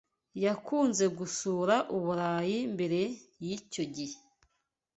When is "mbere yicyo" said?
2.73-3.83